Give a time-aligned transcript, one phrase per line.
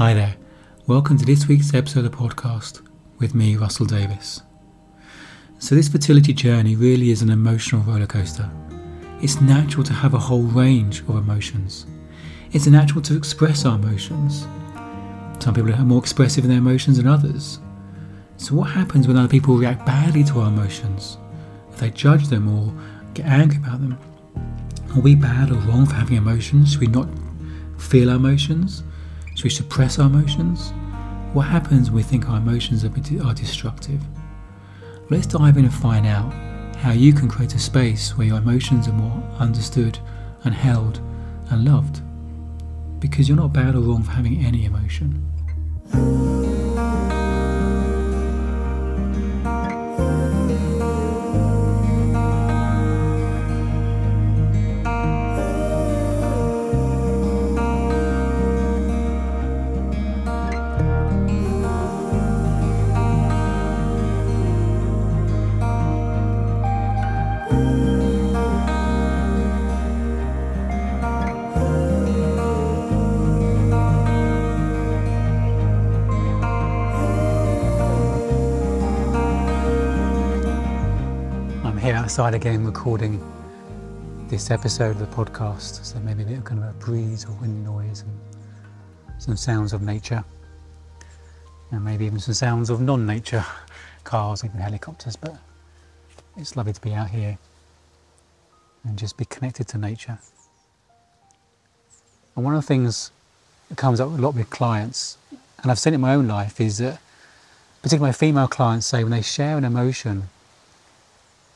[0.00, 0.34] Hi there.
[0.86, 2.80] Welcome to this week's episode of the podcast
[3.18, 4.40] with me, Russell Davis.
[5.58, 8.50] So, this fertility journey really is an emotional roller coaster.
[9.20, 11.84] It's natural to have a whole range of emotions.
[12.52, 14.46] It's natural to express our emotions.
[15.38, 17.58] Some people are more expressive in their emotions than others.
[18.38, 21.18] So, what happens when other people react badly to our emotions?
[21.72, 22.72] If they judge them or
[23.12, 23.98] get angry about them?
[24.96, 26.72] Are we bad or wrong for having emotions?
[26.72, 27.10] Should we not
[27.76, 28.82] feel our emotions?
[29.40, 30.74] Should we suppress our emotions?
[31.32, 32.92] What happens when we think our emotions are,
[33.26, 34.02] are destructive?
[35.08, 36.30] Let's dive in and find out
[36.76, 39.98] how you can create a space where your emotions are more understood
[40.44, 40.98] and held
[41.48, 42.02] and loved.
[43.00, 45.26] Because you're not bad or wrong for having any emotion.
[82.10, 83.22] Outside again recording
[84.26, 85.84] this episode of the podcast.
[85.84, 89.72] So maybe a bit of kind of a breeze or wind noise and some sounds
[89.72, 90.24] of nature.
[91.70, 93.46] And maybe even some sounds of non nature
[94.02, 95.14] cars, even helicopters.
[95.14, 95.36] But
[96.36, 97.38] it's lovely to be out here
[98.82, 100.18] and just be connected to nature.
[102.34, 103.12] And one of the things
[103.68, 105.16] that comes up a lot with clients,
[105.62, 106.98] and I've seen it in my own life, is that
[107.82, 110.24] particularly my female clients say when they share an emotion,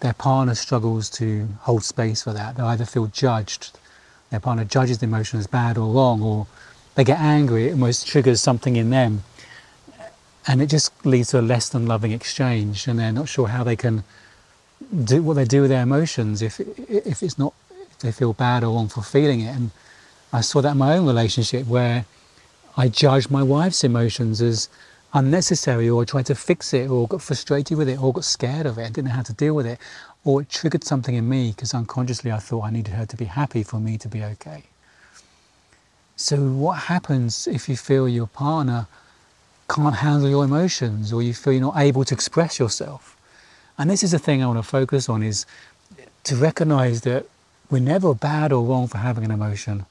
[0.00, 2.56] their partner struggles to hold space for that.
[2.56, 3.78] They either feel judged,
[4.30, 6.46] their partner judges the emotion as bad or wrong, or
[6.94, 9.22] they get angry, it almost triggers something in them.
[10.46, 13.64] And it just leads to a less than loving exchange, and they're not sure how
[13.64, 14.04] they can
[15.04, 17.54] do what they do with their emotions if, if it's not,
[17.90, 19.56] if they feel bad or wrong for feeling it.
[19.56, 19.70] And
[20.32, 22.04] I saw that in my own relationship where
[22.76, 24.68] I judged my wife's emotions as
[25.14, 28.76] unnecessary or tried to fix it or got frustrated with it or got scared of
[28.78, 29.78] it and didn't know how to deal with it
[30.24, 33.26] or it triggered something in me because unconsciously I thought I needed her to be
[33.26, 34.64] happy for me to be okay.
[36.16, 38.86] So what happens if you feel your partner
[39.68, 43.16] can't handle your emotions or you feel you're not able to express yourself?
[43.78, 45.46] And this is the thing I want to focus on is
[46.24, 47.26] to recognize that
[47.70, 49.86] we're never bad or wrong for having an emotion.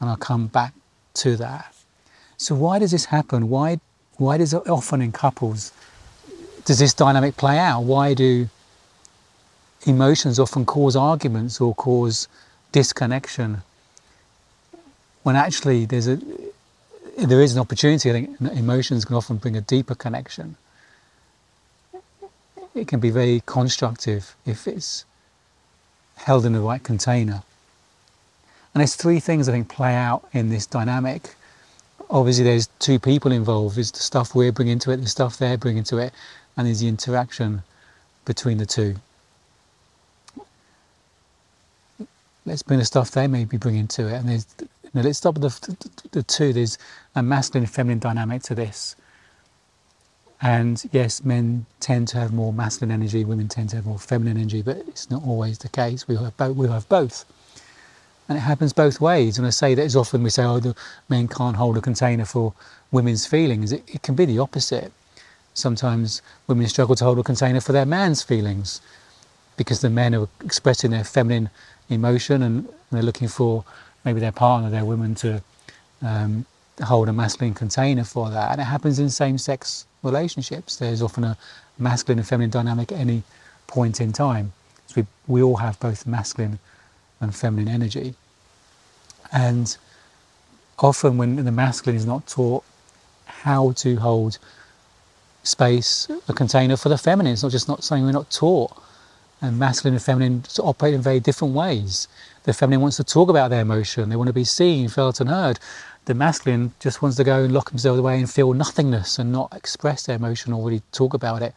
[0.00, 0.74] And I'll come back
[1.14, 1.74] to that.
[2.36, 3.48] So why does this happen?
[3.48, 3.80] Why
[4.16, 5.72] why does it often in couples
[6.64, 7.82] does this dynamic play out?
[7.82, 8.48] Why do
[9.86, 12.26] emotions often cause arguments or cause
[12.72, 13.62] disconnection
[15.22, 16.18] when actually there's a
[17.16, 18.10] there is an opportunity.
[18.10, 20.56] I think emotions can often bring a deeper connection.
[22.74, 25.04] It can be very constructive if it's
[26.16, 27.42] held in the right container.
[28.74, 31.36] And there's three things I think play out in this dynamic
[32.14, 33.76] obviously there's two people involved.
[33.76, 36.14] There's the stuff we're bringing to it, the stuff they're bringing to it,
[36.56, 37.62] and there's the interaction
[38.24, 38.94] between the two.
[42.46, 44.46] Let's bring the stuff they may be bringing to it, and there's.
[44.94, 46.52] Know, let's stop with the, the, the two.
[46.52, 46.78] There's
[47.16, 48.94] a masculine and feminine dynamic to this.
[50.40, 54.36] And yes, men tend to have more masculine energy, women tend to have more feminine
[54.36, 56.06] energy, but it's not always the case.
[56.06, 56.56] We have both.
[56.56, 57.24] We have both.
[58.28, 59.38] And it happens both ways.
[59.38, 60.74] And I say that as often we say, oh, the
[61.08, 62.54] men can't hold a container for
[62.90, 63.72] women's feelings.
[63.72, 64.92] It, it can be the opposite.
[65.52, 68.80] Sometimes women struggle to hold a container for their man's feelings
[69.56, 71.50] because the men are expressing their feminine
[71.90, 73.64] emotion and they're looking for
[74.04, 75.42] maybe their partner, their woman, to
[76.02, 76.46] um,
[76.82, 78.52] hold a masculine container for that.
[78.52, 80.76] And it happens in same sex relationships.
[80.76, 81.36] There's often a
[81.78, 83.22] masculine and feminine dynamic at any
[83.66, 84.52] point in time.
[84.86, 86.58] So we, we all have both masculine
[87.24, 88.14] and feminine energy.
[89.32, 89.76] And
[90.78, 92.64] often, when the masculine is not taught
[93.26, 94.38] how to hold
[95.42, 98.72] space, a container for the feminine, it's not just not something we're not taught.
[99.40, 102.08] And masculine and feminine operate in very different ways.
[102.44, 105.28] The feminine wants to talk about their emotion, they want to be seen, felt, and
[105.28, 105.58] heard.
[106.06, 109.54] The masculine just wants to go and lock themselves away and feel nothingness and not
[109.54, 111.54] express their emotion or really talk about it,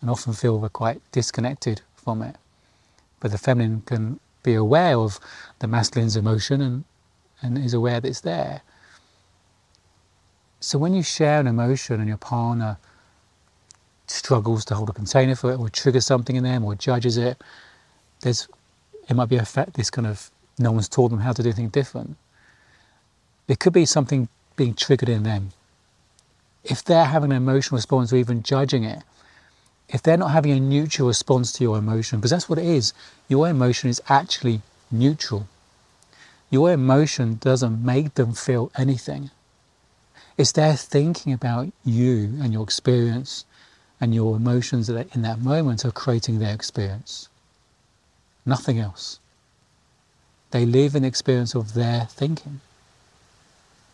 [0.00, 2.36] and often feel we're quite disconnected from it.
[3.20, 5.20] But the feminine can be aware of
[5.58, 6.84] the masculine's emotion and,
[7.42, 8.62] and is aware that it's there.
[10.60, 12.78] So when you share an emotion and your partner
[14.06, 17.40] struggles to hold a container for it or triggers something in them or judges it,
[18.20, 18.48] there's
[19.08, 21.48] it might be a fact this kind of no one's taught them how to do
[21.48, 22.16] anything different.
[23.46, 25.50] It could be something being triggered in them.
[26.64, 29.02] If they're having an emotional response or even judging it,
[29.88, 32.92] if they're not having a neutral response to your emotion, because that's what it is,
[33.28, 35.48] your emotion is actually neutral.
[36.50, 39.30] Your emotion doesn't make them feel anything.
[40.36, 43.44] It's their thinking about you and your experience
[44.00, 47.28] and your emotions that in that moment are creating their experience.
[48.46, 49.18] Nothing else.
[50.50, 52.60] They live in the experience of their thinking.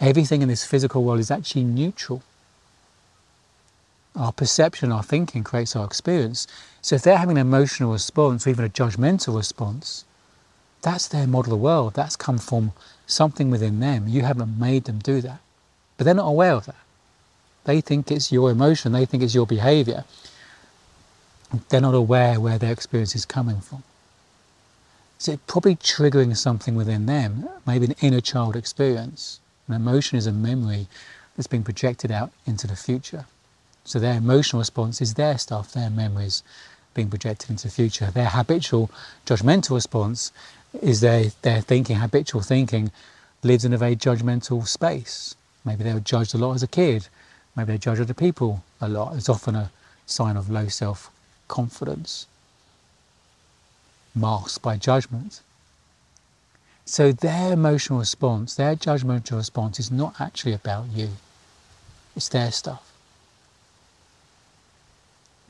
[0.00, 2.22] Everything in this physical world is actually neutral.
[4.16, 6.46] Our perception, our thinking creates our experience.
[6.80, 10.04] So if they're having an emotional response or even a judgmental response,
[10.80, 11.94] that's their model of the world.
[11.94, 12.72] That's come from
[13.06, 14.08] something within them.
[14.08, 15.40] You haven't made them do that.
[15.96, 16.76] But they're not aware of that.
[17.64, 20.04] They think it's your emotion, they think it's your behavior.
[21.68, 23.82] They're not aware where their experience is coming from.
[25.18, 29.40] So it's probably triggering something within them, maybe an inner child experience.
[29.66, 30.86] An emotion is a memory
[31.36, 33.26] that's being projected out into the future.
[33.86, 36.42] So their emotional response is their stuff, their memories
[36.92, 38.10] being projected into the future.
[38.10, 38.90] Their habitual
[39.24, 40.32] judgmental response
[40.82, 42.90] is their, their thinking, habitual thinking,
[43.44, 45.36] lives in a very judgmental space.
[45.64, 47.06] Maybe they were judged a lot as a kid.
[47.54, 49.14] Maybe they judge other people a lot.
[49.14, 49.70] It's often a
[50.04, 51.10] sign of low self
[51.46, 52.26] confidence,
[54.16, 55.42] masked by judgment.
[56.84, 61.10] So their emotional response, their judgmental response, is not actually about you.
[62.16, 62.95] It's their stuff.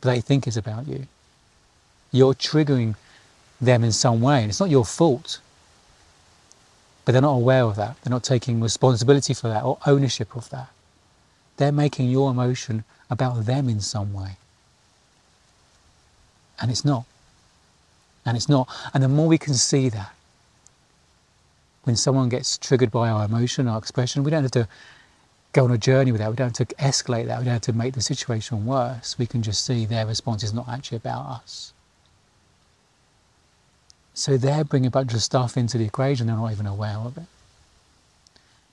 [0.01, 1.07] They think is about you.
[2.13, 2.95] You're triggering
[3.61, 4.43] them in some way.
[4.43, 5.41] And it's not your fault.
[7.05, 7.97] But they're not aware of that.
[8.03, 10.69] They're not taking responsibility for that or ownership of that.
[11.57, 14.37] They're making your emotion about them in some way.
[16.61, 17.05] And it's not.
[18.25, 18.69] And it's not.
[18.93, 20.13] And the more we can see that,
[21.85, 24.69] when someone gets triggered by our emotion, our expression, we don't have to
[25.53, 26.31] go on a journey with that.
[26.31, 27.39] We don't have to escalate that.
[27.39, 29.19] We don't have to make the situation worse.
[29.19, 31.73] We can just see their response is not actually about us.
[34.15, 37.19] So they're bringing a bunch of stuff into the equation, they're not even aware of
[37.19, 37.27] it.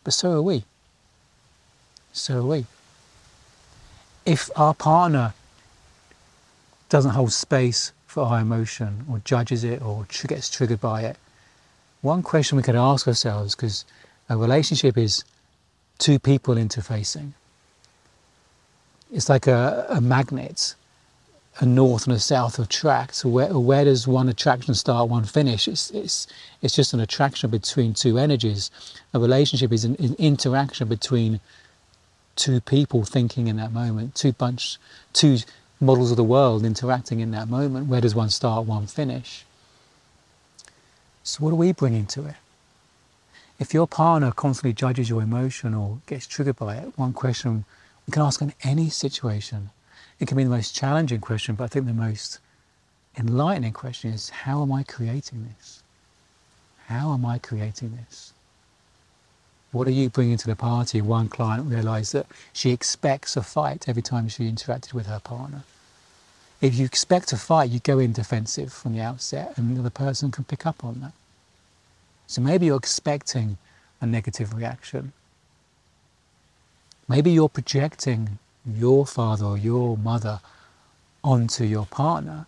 [0.04, 0.64] But so are we.
[2.14, 2.66] So are we.
[4.26, 5.34] If our partner
[6.88, 11.18] doesn't hold space for our emotion or judges it or gets triggered by it,
[12.02, 13.86] one question we could ask ourselves, because
[14.30, 15.24] a relationship is
[15.98, 17.34] two people interfacing.
[19.12, 20.76] It's like a, a magnet
[21.60, 23.24] a north and a south of tracks.
[23.24, 25.68] Where, where does one attraction start, one finish?
[25.68, 26.28] It's, it's,
[26.62, 28.72] it's just an attraction between two energies.
[29.14, 31.40] A relationship is an, an interaction between
[32.36, 34.78] two people thinking in that moment, two bunch,
[35.14, 35.38] two
[35.80, 37.88] models of the world interacting in that moment.
[37.88, 39.46] Where does one start, one finish?
[41.24, 42.36] So, what are we bringing to it?
[43.60, 47.66] If your partner constantly judges your emotion or gets triggered by it, one question
[48.08, 49.70] we can ask in any situation
[50.20, 52.40] it can be the most challenging question, but I think the most
[53.18, 55.84] enlightening question is how am I creating this?
[56.88, 58.34] How am I creating this?
[59.72, 61.02] What are you bringing to the party?
[61.02, 65.64] One client realized that she expects a fight every time she interacted with her partner.
[66.62, 69.90] If you expect a fight, you go in defensive from the outset, and the other
[69.90, 71.12] person can pick up on that.
[72.34, 73.60] So maybe you're expecting
[74.02, 75.14] a negative reaction.
[77.08, 80.40] Maybe you're projecting your father or your mother
[81.24, 82.48] onto your partner.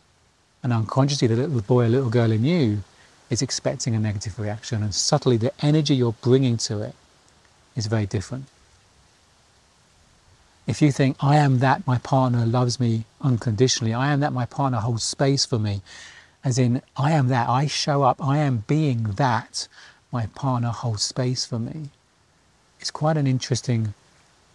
[0.64, 2.82] And unconsciously, the little boy or little girl in you
[3.30, 4.82] is expecting a negative reaction.
[4.82, 6.96] And subtly, the energy you're bringing to it
[7.76, 8.46] is very different.
[10.66, 14.48] If you think, I am that, my partner loves me unconditionally, I am that, my
[14.48, 15.84] partner holds space for me,
[16.46, 19.68] as in, I am that, I show up, I am being that,
[20.12, 21.90] my partner holds space for me.
[22.80, 23.96] It's quite an interesting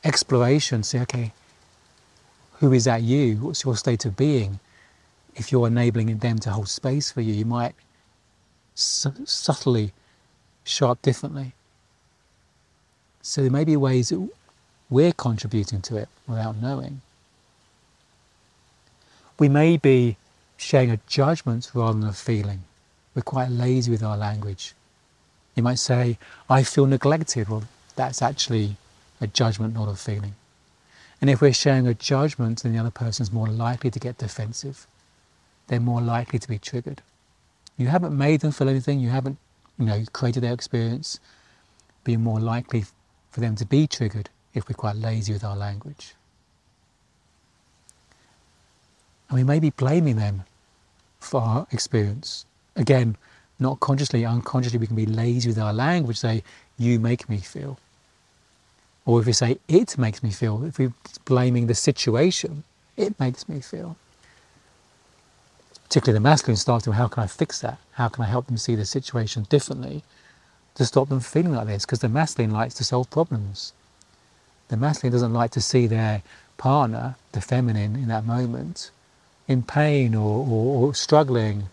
[0.04, 0.84] exploration.
[0.84, 1.32] Say, okay,
[2.60, 3.38] who is that you?
[3.38, 4.60] What's your state of being?
[5.34, 7.74] If you're enabling them to hold space for you, you might
[8.76, 9.92] su- subtly
[10.62, 11.54] show up differently.
[13.20, 14.28] So there may be ways that
[14.88, 17.00] we're contributing to it without knowing.
[19.40, 20.16] We may be
[20.60, 22.62] sharing a judgment rather than a feeling.
[23.14, 24.74] We're quite lazy with our language.
[25.54, 27.48] You might say, I feel neglected.
[27.48, 27.64] Well,
[27.96, 28.76] that's actually
[29.20, 30.34] a judgment, not a feeling.
[31.20, 34.86] And if we're sharing a judgment, then the other person's more likely to get defensive.
[35.66, 37.02] They're more likely to be triggered.
[37.76, 39.38] You haven't made them feel anything, you haven't,
[39.78, 41.18] you know, created their experience,
[42.04, 42.84] but you're more likely
[43.30, 46.14] for them to be triggered if we're quite lazy with our language.
[49.28, 50.44] And we may be blaming them
[51.20, 52.46] for our experience.
[52.76, 53.16] Again,
[53.58, 56.42] not consciously, unconsciously, we can be lazy with our language, say,
[56.78, 57.78] you make me feel.
[59.04, 62.64] Or if we say it makes me feel, if we're blaming the situation,
[62.96, 63.96] it makes me feel.
[65.84, 67.78] Particularly the masculine starts to, how can I fix that?
[67.92, 70.04] How can I help them see the situation differently
[70.76, 71.84] to stop them feeling like this?
[71.84, 73.72] Because the masculine likes to solve problems.
[74.68, 76.22] The masculine doesn't like to see their
[76.56, 78.90] partner, the feminine, in that moment,
[79.50, 81.64] in pain or, or, or struggling.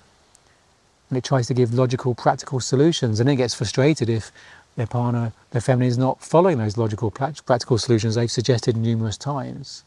[1.10, 4.32] And it tries to give logical, practical solutions, and it gets frustrated if
[4.76, 9.84] their partner, their feminine, is not following those logical, practical solutions they've suggested numerous times.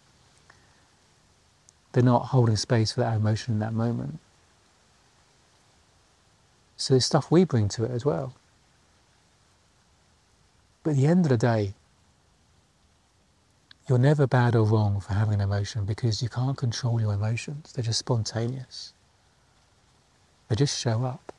[1.93, 4.21] They're not holding space for that emotion in that moment.
[6.77, 8.35] So there's stuff we bring to it as well.
[10.85, 11.75] But at the end of the day,
[13.91, 17.73] you're never bad or wrong for having an emotion because you can't control your emotions.
[17.73, 18.93] They're just spontaneous.
[20.49, 21.33] They just show up.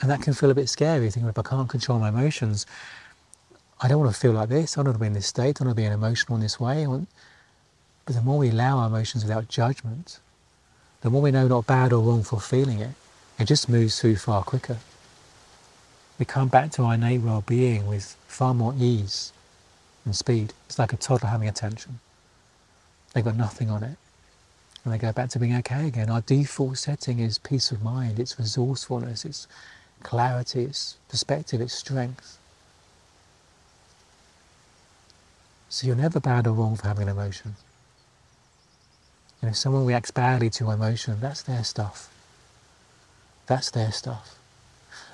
[0.00, 2.66] And that can feel a bit scary, thinking if I can't control my emotions,
[3.80, 5.60] I don't want to feel like this, I don't want to be in this state,
[5.60, 6.86] I don't want to be emotional in this way.
[8.06, 10.20] But the more we allow our emotions without judgment,
[11.00, 12.94] the more we know not bad or wrong for feeling it,
[13.40, 14.76] it just moves through far quicker.
[16.16, 19.32] We come back to our innate well-being with far more ease
[20.04, 20.52] and speed.
[20.66, 22.00] It's like a toddler having attention.
[23.12, 23.96] They've got nothing on it.
[24.84, 26.10] And they go back to being okay again.
[26.10, 29.46] Our default setting is peace of mind, it's resourcefulness, it's
[30.02, 32.38] clarity, it's perspective, it's strength.
[35.70, 37.56] So you're never bad or wrong for having an emotion.
[39.40, 42.10] And if someone reacts badly to emotion, that's their stuff.
[43.46, 44.38] That's their stuff.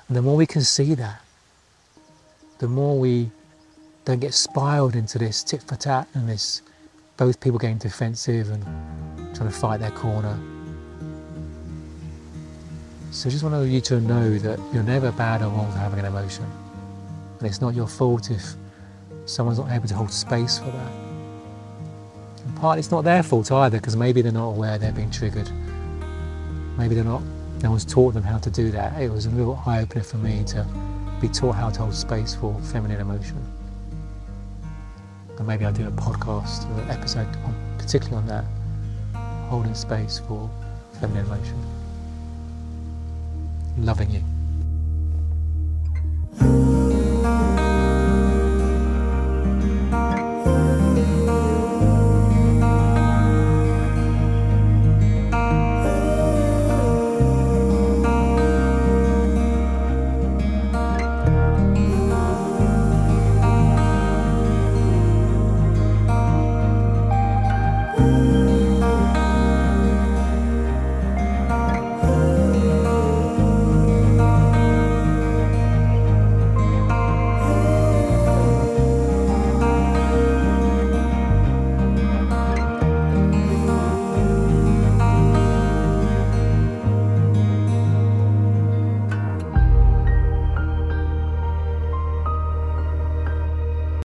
[0.07, 1.21] And the more we can see that,
[2.59, 3.31] the more we
[4.03, 6.61] don't get spiraled into this tit for tat and this
[7.17, 8.63] both people getting defensive and
[9.35, 10.39] trying to fight their corner.
[13.11, 15.99] So I just want you to know that you're never bad or wrong for having
[15.99, 16.45] an emotion.
[17.37, 18.55] And it's not your fault if
[19.25, 20.91] someone's not able to hold space for that.
[22.45, 25.51] And partly it's not their fault either because maybe they're not aware they're being triggered.
[26.77, 27.21] Maybe they're not,
[27.61, 28.99] no one's taught them how to do that.
[28.99, 30.65] It was a real eye opener for me to
[31.19, 33.37] be taught how to hold space for feminine emotion
[35.41, 38.45] and maybe I'll do a podcast or an episode on, particularly on that,
[39.49, 40.47] holding space for
[40.99, 41.59] feminine emotion.
[43.79, 44.23] Loving you.